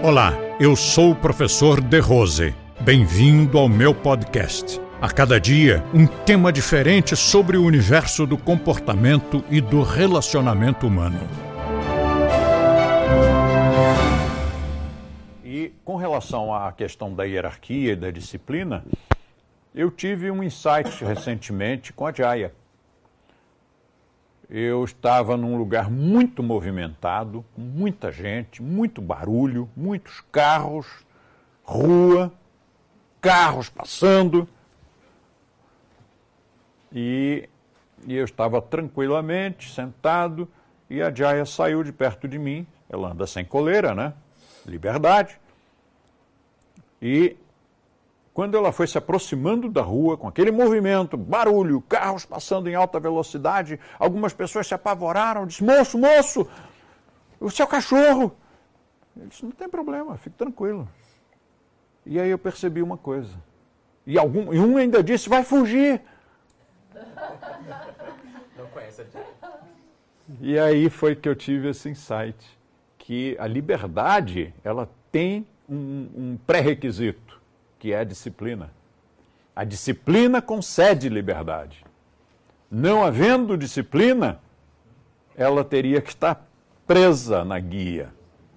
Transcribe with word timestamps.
Olá, 0.00 0.32
eu 0.60 0.76
sou 0.76 1.10
o 1.10 1.16
professor 1.16 1.80
De 1.80 1.98
Rose. 1.98 2.54
Bem-vindo 2.80 3.58
ao 3.58 3.68
meu 3.68 3.92
podcast. 3.92 4.80
A 5.02 5.10
cada 5.10 5.40
dia, 5.40 5.82
um 5.92 6.06
tema 6.06 6.52
diferente 6.52 7.16
sobre 7.16 7.56
o 7.56 7.64
universo 7.64 8.24
do 8.24 8.38
comportamento 8.38 9.44
e 9.50 9.60
do 9.60 9.82
relacionamento 9.82 10.86
humano. 10.86 11.18
E 15.44 15.72
com 15.84 15.96
relação 15.96 16.54
à 16.54 16.70
questão 16.70 17.12
da 17.12 17.24
hierarquia 17.24 17.94
e 17.94 17.96
da 17.96 18.12
disciplina, 18.12 18.84
eu 19.74 19.90
tive 19.90 20.30
um 20.30 20.44
insight 20.44 21.04
recentemente 21.04 21.92
com 21.92 22.06
a 22.06 22.12
Jaya 22.12 22.52
eu 24.50 24.82
estava 24.84 25.36
num 25.36 25.58
lugar 25.58 25.90
muito 25.90 26.42
movimentado, 26.42 27.44
muita 27.56 28.10
gente, 28.10 28.62
muito 28.62 29.02
barulho, 29.02 29.68
muitos 29.76 30.22
carros, 30.32 30.86
rua, 31.62 32.32
carros 33.20 33.68
passando. 33.68 34.48
E, 36.90 37.48
e 38.06 38.14
eu 38.14 38.24
estava 38.24 38.62
tranquilamente 38.62 39.70
sentado 39.70 40.48
e 40.88 41.02
a 41.02 41.14
Jaya 41.14 41.44
saiu 41.44 41.82
de 41.82 41.92
perto 41.92 42.26
de 42.26 42.38
mim. 42.38 42.66
Ela 42.88 43.10
anda 43.10 43.26
sem 43.26 43.44
coleira, 43.44 43.94
né? 43.94 44.14
Liberdade. 44.64 45.38
E 47.02 47.36
quando 48.38 48.56
ela 48.56 48.70
foi 48.70 48.86
se 48.86 48.96
aproximando 48.96 49.68
da 49.68 49.82
rua, 49.82 50.16
com 50.16 50.28
aquele 50.28 50.52
movimento, 50.52 51.16
barulho, 51.16 51.80
carros 51.80 52.24
passando 52.24 52.68
em 52.68 52.74
alta 52.76 53.00
velocidade, 53.00 53.80
algumas 53.98 54.32
pessoas 54.32 54.68
se 54.68 54.72
apavoraram, 54.72 55.44
disse, 55.44 55.64
moço, 55.64 55.98
moço, 55.98 56.48
o 57.40 57.50
seu 57.50 57.66
cachorro. 57.66 58.30
Ele 59.16 59.26
disse, 59.26 59.44
não 59.44 59.50
tem 59.50 59.68
problema, 59.68 60.16
fique 60.16 60.36
tranquilo. 60.36 60.88
E 62.06 62.20
aí 62.20 62.30
eu 62.30 62.38
percebi 62.38 62.80
uma 62.80 62.96
coisa. 62.96 63.34
E, 64.06 64.16
algum, 64.16 64.54
e 64.54 64.60
um 64.60 64.76
ainda 64.76 65.02
disse, 65.02 65.28
vai 65.28 65.42
fugir. 65.42 66.00
Não 68.56 68.66
conhece 68.68 69.02
a 69.02 69.50
E 70.40 70.56
aí 70.56 70.88
foi 70.88 71.16
que 71.16 71.28
eu 71.28 71.34
tive 71.34 71.70
esse 71.70 71.88
insight, 71.88 72.56
que 72.98 73.36
a 73.40 73.48
liberdade, 73.48 74.54
ela 74.62 74.88
tem 75.10 75.44
um, 75.68 76.08
um 76.16 76.38
pré-requisito 76.46 77.38
que 77.78 77.92
é 77.92 78.00
a 78.00 78.04
disciplina. 78.04 78.70
A 79.54 79.64
disciplina 79.64 80.40
concede 80.42 81.08
liberdade. 81.08 81.84
Não 82.70 83.04
havendo 83.04 83.56
disciplina, 83.56 84.40
ela 85.36 85.64
teria 85.64 86.00
que 86.00 86.10
estar 86.10 86.46
presa 86.86 87.44
na 87.44 87.58
guia, 87.58 88.12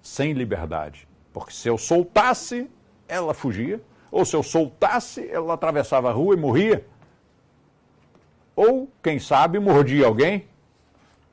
sem 0.00 0.32
liberdade. 0.32 1.06
Porque 1.32 1.52
se 1.52 1.68
eu 1.68 1.78
soltasse, 1.78 2.68
ela 3.08 3.32
fugia, 3.32 3.80
ou 4.10 4.24
se 4.24 4.36
eu 4.36 4.42
soltasse, 4.42 5.28
ela 5.28 5.54
atravessava 5.54 6.10
a 6.10 6.12
rua 6.12 6.34
e 6.34 6.38
morria. 6.38 6.86
Ou, 8.54 8.90
quem 9.02 9.18
sabe, 9.18 9.58
mordia 9.58 10.06
alguém, 10.06 10.46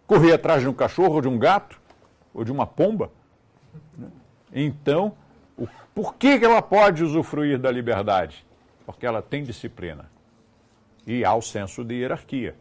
corria 0.08 0.36
atrás 0.36 0.62
de 0.62 0.70
um 0.70 0.74
cachorro, 0.74 1.22
de 1.22 1.28
um 1.28 1.38
gato, 1.38 1.80
ou 2.34 2.44
de 2.44 2.52
uma 2.52 2.66
pomba. 2.66 3.12
Então, 4.54 5.14
por 5.94 6.16
que, 6.16 6.40
que 6.40 6.46
ela 6.46 6.62
pode 6.62 7.04
usufruir 7.04 7.58
da 7.58 7.72
liberdade? 7.72 8.46
Porque 8.86 9.06
ela 9.06 9.22
tem 9.22 9.44
disciplina. 9.44 10.10
E 11.06 11.26
há 11.26 11.34
o 11.34 11.42
senso 11.42 11.84
de 11.84 11.96
hierarquia. 11.96 12.56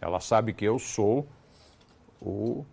Ela 0.00 0.20
sabe 0.20 0.52
que 0.52 0.64
eu 0.64 0.78
sou 0.78 1.26
o, 2.20 2.64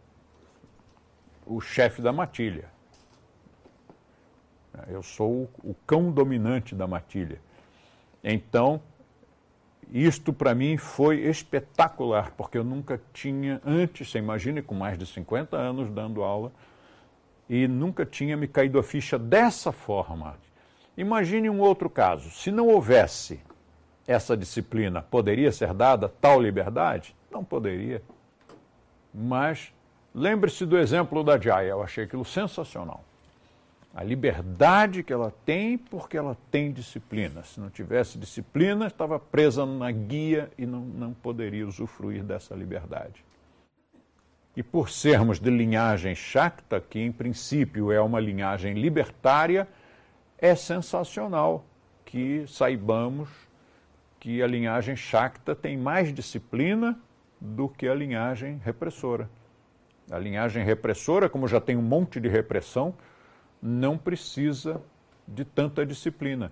o 1.45 1.61
chefe 1.61 2.01
da 2.01 2.11
matilha. 2.11 2.69
Eu 4.87 5.03
sou 5.03 5.49
o 5.63 5.73
cão 5.85 6.11
dominante 6.11 6.75
da 6.75 6.87
matilha. 6.87 7.39
Então, 8.23 8.81
isto 9.91 10.31
para 10.31 10.55
mim 10.55 10.77
foi 10.77 11.21
espetacular, 11.21 12.31
porque 12.37 12.57
eu 12.57 12.63
nunca 12.63 13.01
tinha 13.13 13.61
antes, 13.65 14.09
você 14.09 14.19
imagine, 14.19 14.61
com 14.61 14.73
mais 14.73 14.97
de 14.97 15.05
50 15.05 15.57
anos 15.57 15.89
dando 15.89 16.23
aula, 16.23 16.51
e 17.51 17.67
nunca 17.67 18.05
tinha 18.05 18.37
me 18.37 18.47
caído 18.47 18.79
a 18.79 18.83
ficha 18.83 19.19
dessa 19.19 19.73
forma. 19.73 20.37
Imagine 20.95 21.49
um 21.49 21.59
outro 21.59 21.89
caso. 21.89 22.31
Se 22.31 22.49
não 22.49 22.69
houvesse 22.69 23.41
essa 24.07 24.37
disciplina, 24.37 25.01
poderia 25.01 25.51
ser 25.51 25.73
dada 25.73 26.07
tal 26.07 26.41
liberdade? 26.41 27.13
Não 27.29 27.43
poderia. 27.43 28.01
Mas 29.13 29.73
lembre-se 30.15 30.65
do 30.65 30.77
exemplo 30.77 31.25
da 31.25 31.37
Jaya, 31.37 31.71
eu 31.71 31.83
achei 31.83 32.05
aquilo 32.05 32.23
sensacional. 32.23 33.03
A 33.93 34.01
liberdade 34.01 35.03
que 35.03 35.11
ela 35.11 35.33
tem 35.45 35.77
porque 35.77 36.15
ela 36.15 36.37
tem 36.49 36.71
disciplina. 36.71 37.43
Se 37.43 37.59
não 37.59 37.69
tivesse 37.69 38.17
disciplina, 38.17 38.87
estava 38.87 39.19
presa 39.19 39.65
na 39.65 39.91
guia 39.91 40.49
e 40.57 40.65
não, 40.65 40.79
não 40.79 41.13
poderia 41.13 41.67
usufruir 41.67 42.23
dessa 42.23 42.55
liberdade. 42.55 43.25
E 44.55 44.61
por 44.61 44.89
sermos 44.89 45.39
de 45.39 45.49
linhagem 45.49 46.13
Shakta, 46.13 46.81
que 46.81 46.99
em 46.99 47.11
princípio 47.11 47.91
é 47.91 48.01
uma 48.01 48.19
linhagem 48.19 48.73
libertária, 48.73 49.67
é 50.37 50.55
sensacional 50.55 51.63
que 52.03 52.45
saibamos 52.47 53.29
que 54.19 54.41
a 54.41 54.47
linhagem 54.47 54.95
Shakta 54.95 55.55
tem 55.55 55.77
mais 55.77 56.13
disciplina 56.13 56.99
do 57.39 57.69
que 57.69 57.87
a 57.87 57.95
linhagem 57.95 58.61
repressora. 58.63 59.29
A 60.11 60.19
linhagem 60.19 60.63
repressora, 60.63 61.29
como 61.29 61.47
já 61.47 61.61
tem 61.61 61.77
um 61.77 61.81
monte 61.81 62.19
de 62.19 62.27
repressão, 62.27 62.93
não 63.61 63.97
precisa 63.97 64.81
de 65.27 65.45
tanta 65.45 65.85
disciplina. 65.85 66.51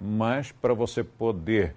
Mas 0.00 0.50
para 0.50 0.74
você 0.74 1.04
poder 1.04 1.74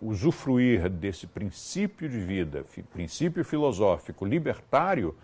usufruir 0.00 0.88
desse 0.88 1.26
princípio 1.26 2.08
de 2.08 2.18
vida, 2.18 2.64
princípio 2.92 3.44
filosófico 3.44 4.24
libertário, 4.24 5.16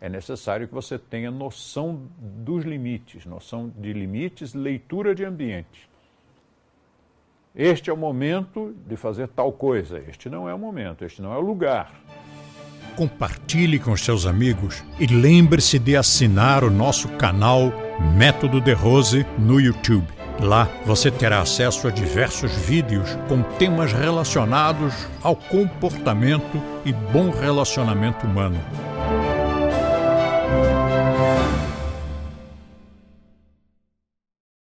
é 0.00 0.08
necessário 0.08 0.68
que 0.68 0.74
você 0.74 0.98
tenha 0.98 1.30
noção 1.30 2.02
dos 2.18 2.64
limites, 2.64 3.24
noção 3.24 3.72
de 3.76 3.92
limites, 3.92 4.52
leitura 4.52 5.14
de 5.14 5.24
ambiente. 5.24 5.88
Este 7.54 7.88
é 7.88 7.92
o 7.92 7.96
momento 7.96 8.74
de 8.86 8.96
fazer 8.96 9.28
tal 9.28 9.52
coisa, 9.52 10.02
este 10.08 10.28
não 10.28 10.48
é 10.48 10.52
o 10.52 10.58
momento, 10.58 11.04
este 11.04 11.22
não 11.22 11.32
é 11.32 11.38
o 11.38 11.40
lugar. 11.40 11.94
Compartilhe 12.96 13.78
com 13.78 13.96
seus 13.96 14.26
amigos 14.26 14.84
e 14.98 15.06
lembre-se 15.06 15.78
de 15.78 15.96
assinar 15.96 16.64
o 16.64 16.70
nosso 16.70 17.08
canal 17.16 17.72
Método 18.16 18.60
de 18.60 18.72
Rose 18.72 19.24
no 19.38 19.60
YouTube. 19.60 20.23
Lá 20.40 20.68
você 20.84 21.10
terá 21.10 21.40
acesso 21.40 21.86
a 21.86 21.90
diversos 21.90 22.52
vídeos 22.52 23.16
com 23.28 23.42
temas 23.42 23.92
relacionados 23.92 25.06
ao 25.22 25.36
comportamento 25.36 26.62
e 26.84 26.92
bom 26.92 27.30
relacionamento 27.30 28.26
humano. 28.26 28.60